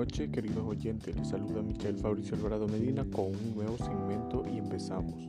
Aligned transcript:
noches, 0.00 0.30
queridos 0.30 0.66
oyentes. 0.66 1.14
Les 1.14 1.28
saluda 1.28 1.60
Michael 1.60 1.98
Fabricio 1.98 2.34
Alvarado 2.34 2.66
Medina 2.66 3.04
con 3.14 3.26
un 3.26 3.54
nuevo 3.54 3.76
segmento 3.76 4.42
y 4.50 4.56
empezamos. 4.56 5.28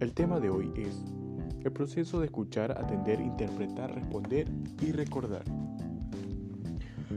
El 0.00 0.14
tema 0.14 0.40
de 0.40 0.48
hoy 0.48 0.72
es 0.76 1.04
el 1.62 1.70
proceso 1.72 2.18
de 2.20 2.24
escuchar, 2.24 2.70
atender, 2.72 3.20
interpretar, 3.20 3.94
responder 3.94 4.48
y 4.80 4.92
recordar. 4.92 5.44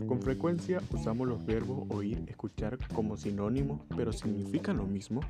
Con 0.05 0.21
frecuencia 0.21 0.81
usamos 0.91 1.29
los 1.29 1.45
verbos 1.45 1.85
oír, 1.91 2.25
escuchar 2.27 2.77
como 2.93 3.15
sinónimos, 3.15 3.79
pero 3.95 4.11
¿significan 4.11 4.75
lo 4.75 4.85
mismo? 4.85 5.21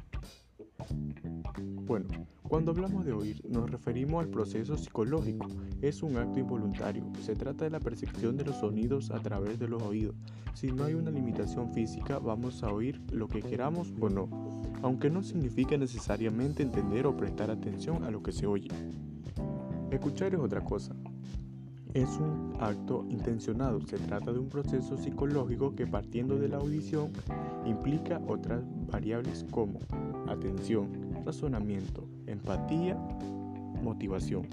Bueno, 1.86 2.08
cuando 2.50 2.72
hablamos 2.72 3.06
de 3.06 3.14
oír 3.14 3.46
nos 3.48 3.70
referimos 3.70 4.24
al 4.24 4.32
proceso 4.32 4.76
psicológico. 4.76 5.48
Es 5.84 6.02
un 6.02 6.18
acto 6.18 6.40
involuntario. 6.40 7.06
Se 7.22 7.36
trata 7.36 7.66
de 7.66 7.70
la 7.70 7.80
percepción 7.80 8.36
de 8.38 8.44
los 8.44 8.58
sonidos 8.58 9.12
a 9.12 9.20
través 9.20 9.60
de 9.60 9.68
los 9.68 9.84
oídos. 9.84 10.16
Si 10.56 10.72
no 10.72 10.84
hay 10.84 10.96
una 10.96 11.12
limitación 11.12 11.72
física, 11.72 12.18
vamos 12.18 12.64
a 12.64 12.74
oír 12.74 13.00
lo 13.12 13.28
que 13.28 13.44
queramos 13.44 13.94
o 14.02 14.10
no, 14.10 14.28
aunque 14.82 15.12
no 15.12 15.22
significa 15.22 15.78
necesariamente 15.78 16.64
entender 16.64 17.06
o 17.06 17.16
prestar 17.16 17.52
atención 17.52 18.04
a 18.04 18.10
lo 18.10 18.24
que 18.24 18.32
se 18.32 18.48
oye. 18.48 18.70
Escuchar 19.92 20.34
es 20.34 20.40
otra 20.40 20.64
cosa. 20.64 20.96
Es 21.94 22.10
un 22.18 22.56
acto 22.60 23.06
intencionado. 23.10 23.80
Se 23.86 23.98
trata 24.00 24.34
de 24.34 24.40
un 24.40 24.50
proceso 24.50 24.98
psicológico 24.98 25.76
que 25.76 25.86
partiendo 25.86 26.40
de 26.40 26.50
la 26.50 26.58
audición 26.58 27.12
implica 27.66 28.20
otras 28.28 28.64
variables 28.92 29.46
como 29.52 29.80
atención, 30.28 30.88
razonamiento, 31.26 32.08
empatía, 32.30 32.96
motivación. 33.84 34.48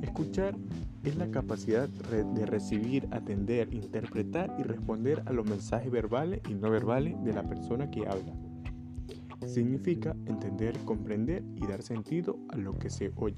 Escuchar 0.00 0.56
es 1.04 1.16
la 1.16 1.30
capacidad 1.30 1.88
de 1.88 2.46
recibir, 2.46 3.08
atender, 3.10 3.72
interpretar 3.72 4.54
y 4.58 4.62
responder 4.62 5.22
a 5.26 5.32
los 5.32 5.46
mensajes 5.46 5.90
verbales 5.90 6.40
y 6.48 6.54
no 6.54 6.70
verbales 6.70 7.22
de 7.24 7.32
la 7.32 7.42
persona 7.42 7.90
que 7.90 8.06
habla. 8.06 8.32
Significa 9.46 10.14
entender, 10.26 10.76
comprender 10.84 11.42
y 11.56 11.66
dar 11.66 11.82
sentido 11.82 12.38
a 12.50 12.56
lo 12.56 12.78
que 12.78 12.90
se 12.90 13.12
oye. 13.16 13.36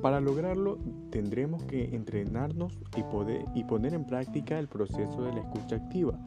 Para 0.00 0.20
lograrlo 0.20 0.78
tendremos 1.10 1.64
que 1.64 1.94
entrenarnos 1.94 2.78
y, 2.96 3.64
poner 3.64 3.94
en 3.94 4.04
práctica 4.04 4.58
el 4.58 4.68
proceso 4.68 5.22
de 5.22 5.32
la 5.32 5.40
escucha 5.40 5.76
activa 5.76 6.18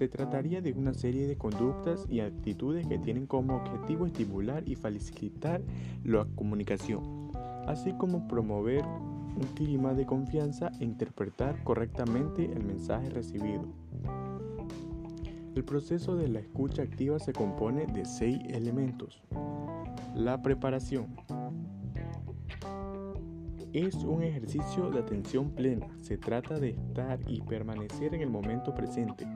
se 0.00 0.08
trataría 0.08 0.62
de 0.62 0.72
una 0.72 0.94
serie 0.94 1.26
de 1.26 1.36
conductas 1.36 2.06
y 2.08 2.20
actitudes 2.20 2.86
que 2.86 2.98
tienen 2.98 3.26
como 3.26 3.56
objetivo 3.56 4.06
estimular 4.06 4.66
y 4.66 4.74
facilitar 4.74 5.60
la 6.04 6.26
comunicación, 6.36 7.30
así 7.66 7.92
como 7.92 8.26
promover 8.26 8.82
un 8.82 9.46
clima 9.54 9.92
de 9.92 10.06
confianza 10.06 10.72
e 10.80 10.84
interpretar 10.84 11.62
correctamente 11.64 12.46
el 12.50 12.64
mensaje 12.64 13.10
recibido. 13.10 13.66
El 15.54 15.64
proceso 15.64 16.16
de 16.16 16.28
la 16.28 16.40
escucha 16.40 16.80
activa 16.80 17.18
se 17.18 17.34
compone 17.34 17.84
de 17.84 18.06
seis 18.06 18.38
elementos. 18.48 19.22
La 20.14 20.40
preparación, 20.40 21.08
es 23.72 23.94
un 23.96 24.22
ejercicio 24.22 24.90
de 24.90 24.98
atención 24.98 25.50
plena. 25.50 25.86
Se 26.00 26.16
trata 26.16 26.58
de 26.58 26.70
estar 26.70 27.20
y 27.26 27.40
permanecer 27.42 28.14
en 28.14 28.22
el 28.22 28.30
momento 28.30 28.74
presente. 28.74 29.26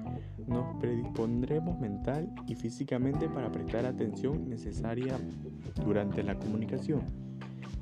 Nos 0.47 0.77
predispondremos 0.77 1.79
mental 1.81 2.33
y 2.47 2.55
físicamente 2.55 3.29
para 3.29 3.51
prestar 3.51 3.87
atención 3.87 4.49
necesaria 4.49 5.19
durante 5.85 6.23
la 6.23 6.39
comunicación. 6.39 7.03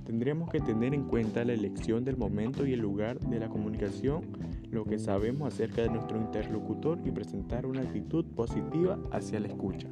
Tendremos 0.05 0.51
que 0.51 0.61
tener 0.61 0.95
en 0.95 1.05
cuenta 1.05 1.45
la 1.45 1.53
elección 1.53 2.05
del 2.05 2.17
momento 2.17 2.67
y 2.67 2.73
el 2.73 2.81
lugar 2.81 3.19
de 3.21 3.39
la 3.39 3.49
comunicación, 3.49 4.23
lo 4.71 4.85
que 4.85 4.99
sabemos 4.99 5.53
acerca 5.53 5.83
de 5.83 5.91
nuestro 5.91 6.19
interlocutor 6.19 6.99
y 7.05 7.11
presentar 7.11 7.67
una 7.67 7.83
actitud 7.83 8.25
positiva 8.27 8.99
hacia 9.13 9.41
la 9.41 9.49
escucha. 9.49 9.89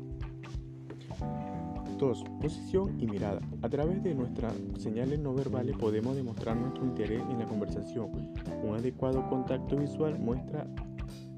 2. 2.00 2.24
Posición 2.40 2.98
y 2.98 3.06
mirada. 3.06 3.40
A 3.62 3.68
través 3.68 4.02
de 4.02 4.14
nuestras 4.14 4.54
señales 4.78 5.20
no 5.20 5.34
verbales 5.34 5.76
podemos 5.76 6.16
demostrar 6.16 6.56
nuestro 6.56 6.84
interés 6.84 7.22
en 7.30 7.38
la 7.38 7.46
conversación. 7.46 8.32
Un 8.64 8.74
adecuado 8.74 9.28
contacto 9.28 9.76
visual 9.76 10.18
muestra 10.18 10.66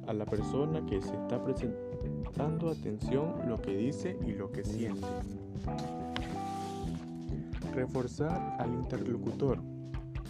a 0.06 0.12
la 0.12 0.24
persona 0.24 0.84
que 0.86 1.00
se 1.00 1.14
está 1.14 1.42
presentando 1.42 2.70
atención 2.70 3.34
lo 3.48 3.60
que 3.60 3.76
dice 3.76 4.16
y 4.26 4.32
lo 4.32 4.50
que 4.50 4.64
siente. 4.64 5.06
Reforzar 7.74 8.56
al 8.58 8.72
interlocutor. 8.74 9.58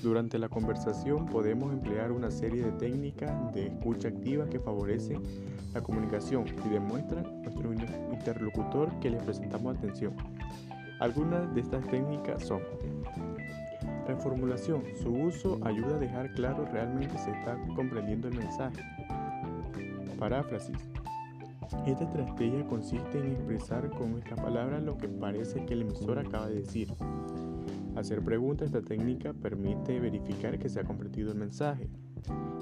Durante 0.02 0.38
la 0.38 0.48
conversación 0.48 1.26
podemos 1.26 1.72
emplear 1.72 2.10
una 2.10 2.30
serie 2.30 2.64
de 2.64 2.72
técnicas 2.72 3.54
de 3.54 3.68
escucha 3.68 4.08
activa 4.08 4.46
que 4.46 4.58
favorecen 4.58 5.22
la 5.74 5.80
comunicación 5.80 6.44
y 6.66 6.68
demuestran 6.68 7.24
a 7.24 7.30
nuestro 7.30 7.72
interlocutor 7.72 8.90
que 9.00 9.10
le 9.10 9.18
presentamos 9.18 9.76
atención. 9.76 10.14
Algunas 10.98 11.54
de 11.54 11.60
estas 11.60 11.86
técnicas 11.88 12.44
son 12.44 12.60
reformulación. 14.06 14.82
Su 15.02 15.12
uso 15.12 15.58
ayuda 15.64 15.96
a 15.96 15.98
dejar 15.98 16.32
claro 16.34 16.64
realmente 16.72 17.16
se 17.18 17.30
está 17.30 17.56
comprendiendo 17.74 18.28
el 18.28 18.36
mensaje. 18.36 18.82
Paráfrasis. 20.22 20.76
Esta 21.84 22.04
estrategia 22.04 22.64
consiste 22.68 23.18
en 23.18 23.32
expresar 23.32 23.90
con 23.90 24.12
nuestras 24.12 24.38
palabras 24.38 24.80
lo 24.80 24.96
que 24.96 25.08
parece 25.08 25.66
que 25.66 25.74
el 25.74 25.82
emisor 25.82 26.20
acaba 26.20 26.46
de 26.46 26.60
decir. 26.60 26.94
Hacer 27.96 28.22
preguntas, 28.22 28.66
esta 28.66 28.82
técnica 28.82 29.32
permite 29.32 29.98
verificar 29.98 30.60
que 30.60 30.68
se 30.68 30.78
ha 30.78 30.84
comprendido 30.84 31.32
el 31.32 31.38
mensaje. 31.38 31.88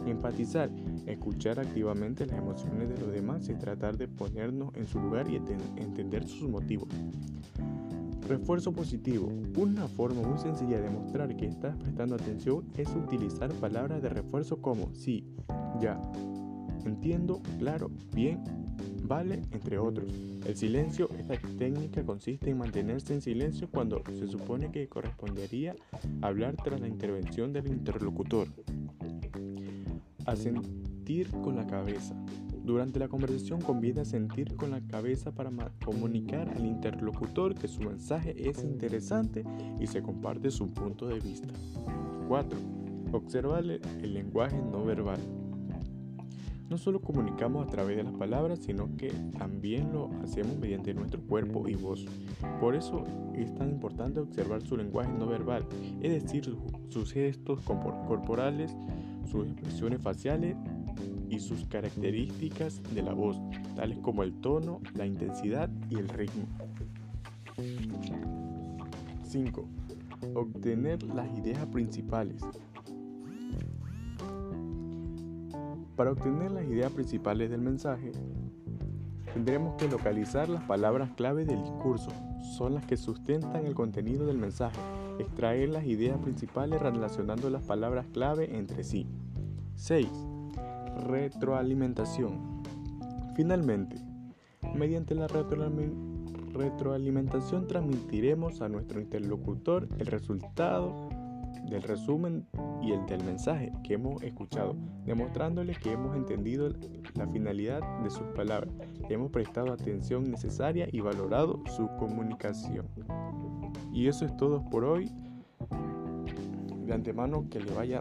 Empatizar, 0.06 0.70
escuchar 1.04 1.60
activamente 1.60 2.24
las 2.24 2.38
emociones 2.38 2.88
de 2.88 2.96
los 2.96 3.12
demás 3.12 3.46
y 3.50 3.54
tratar 3.56 3.98
de 3.98 4.08
ponernos 4.08 4.74
en 4.74 4.86
su 4.86 4.98
lugar 4.98 5.28
y 5.28 5.36
entender 5.36 6.26
sus 6.26 6.48
motivos. 6.48 6.88
Refuerzo 8.26 8.72
positivo. 8.72 9.30
Una 9.58 9.86
forma 9.86 10.22
muy 10.22 10.38
sencilla 10.38 10.80
de 10.80 10.88
mostrar 10.88 11.36
que 11.36 11.44
estás 11.44 11.76
prestando 11.76 12.14
atención 12.14 12.64
es 12.78 12.88
utilizar 12.94 13.52
palabras 13.52 14.00
de 14.00 14.08
refuerzo 14.08 14.62
como 14.62 14.94
sí, 14.94 15.26
ya, 15.78 16.00
entiendo, 16.86 17.40
claro, 17.58 17.90
bien, 18.14 18.42
vale, 19.04 19.42
entre 19.52 19.78
otros. 19.78 20.12
El 20.46 20.56
silencio, 20.56 21.08
esta 21.18 21.34
técnica 21.58 22.04
consiste 22.04 22.50
en 22.50 22.58
mantenerse 22.58 23.14
en 23.14 23.20
silencio 23.20 23.68
cuando 23.70 24.02
se 24.12 24.28
supone 24.28 24.70
que 24.70 24.88
correspondería 24.88 25.74
hablar 26.22 26.56
tras 26.56 26.80
la 26.80 26.88
intervención 26.88 27.52
del 27.52 27.66
interlocutor. 27.68 28.48
Asentir 30.26 31.28
con 31.42 31.56
la 31.56 31.66
cabeza. 31.66 32.14
Durante 32.62 33.00
la 33.00 33.08
conversación 33.08 33.60
conviene 33.60 34.04
sentir 34.04 34.54
con 34.54 34.70
la 34.70 34.80
cabeza 34.80 35.32
para 35.34 35.50
comunicar 35.84 36.48
al 36.50 36.66
interlocutor 36.66 37.54
que 37.54 37.68
su 37.68 37.80
mensaje 37.80 38.48
es 38.48 38.62
interesante 38.62 39.44
y 39.80 39.86
se 39.86 40.02
comparte 40.02 40.50
su 40.50 40.72
punto 40.72 41.08
de 41.08 41.18
vista. 41.18 41.48
4. 42.28 42.58
Observar 43.12 43.64
el 43.64 44.14
lenguaje 44.14 44.56
no 44.70 44.84
verbal. 44.84 45.18
No 46.70 46.78
solo 46.78 47.00
comunicamos 47.00 47.66
a 47.66 47.68
través 47.68 47.96
de 47.96 48.04
las 48.04 48.12
palabras, 48.14 48.60
sino 48.60 48.96
que 48.96 49.12
también 49.36 49.92
lo 49.92 50.08
hacemos 50.22 50.56
mediante 50.56 50.94
nuestro 50.94 51.20
cuerpo 51.20 51.66
y 51.66 51.74
voz. 51.74 52.06
Por 52.60 52.76
eso 52.76 53.02
es 53.34 53.52
tan 53.56 53.70
importante 53.70 54.20
observar 54.20 54.62
su 54.62 54.76
lenguaje 54.76 55.12
no 55.12 55.26
verbal, 55.26 55.66
es 56.00 56.22
decir, 56.22 56.56
sus 56.88 57.12
gestos 57.12 57.60
corporales, 57.62 58.76
sus 59.28 59.48
expresiones 59.48 60.00
faciales 60.00 60.56
y 61.28 61.40
sus 61.40 61.64
características 61.64 62.80
de 62.94 63.02
la 63.02 63.14
voz, 63.14 63.36
tales 63.74 63.98
como 63.98 64.22
el 64.22 64.32
tono, 64.40 64.80
la 64.94 65.06
intensidad 65.06 65.68
y 65.90 65.96
el 65.96 66.08
ritmo. 66.08 66.46
5. 69.24 69.68
Obtener 70.34 71.02
las 71.02 71.36
ideas 71.36 71.66
principales. 71.66 72.40
Para 76.00 76.12
obtener 76.12 76.50
las 76.50 76.64
ideas 76.64 76.90
principales 76.92 77.50
del 77.50 77.60
mensaje, 77.60 78.12
tendremos 79.34 79.74
que 79.74 79.86
localizar 79.86 80.48
las 80.48 80.62
palabras 80.62 81.10
clave 81.14 81.44
del 81.44 81.62
discurso, 81.62 82.08
son 82.56 82.72
las 82.72 82.86
que 82.86 82.96
sustentan 82.96 83.66
el 83.66 83.74
contenido 83.74 84.24
del 84.24 84.38
mensaje, 84.38 84.78
extraer 85.18 85.68
las 85.68 85.84
ideas 85.84 86.16
principales 86.16 86.80
relacionando 86.80 87.50
las 87.50 87.62
palabras 87.64 88.06
clave 88.14 88.56
entre 88.56 88.82
sí. 88.82 89.06
6. 89.74 90.08
Retroalimentación. 91.06 92.62
Finalmente, 93.36 93.96
mediante 94.74 95.14
la 95.14 95.28
retroalimentación 95.28 97.66
transmitiremos 97.66 98.62
a 98.62 98.70
nuestro 98.70 99.02
interlocutor 99.02 99.86
el 99.98 100.06
resultado 100.06 101.10
del 101.68 101.82
resumen 101.82 102.46
y 102.82 102.92
el 102.92 103.04
del 103.06 103.24
mensaje 103.24 103.72
que 103.84 103.94
hemos 103.94 104.22
escuchado, 104.22 104.76
demostrándole 105.04 105.74
que 105.74 105.92
hemos 105.92 106.16
entendido 106.16 106.70
la 107.14 107.26
finalidad 107.28 107.80
de 108.02 108.10
sus 108.10 108.26
palabras, 108.34 108.72
hemos 109.08 109.30
prestado 109.30 109.72
atención 109.72 110.30
necesaria 110.30 110.88
y 110.90 111.00
valorado 111.00 111.62
su 111.76 111.88
comunicación. 111.98 112.86
Y 113.92 114.08
eso 114.08 114.24
es 114.24 114.36
todo 114.36 114.64
por 114.70 114.84
hoy. 114.84 115.10
De 116.86 116.94
antemano 116.94 117.46
que 117.50 117.60
le 117.60 117.72
vaya 117.72 118.00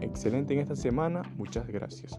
excelente 0.00 0.54
en 0.54 0.60
esta 0.60 0.76
semana. 0.76 1.22
Muchas 1.36 1.66
gracias. 1.66 2.18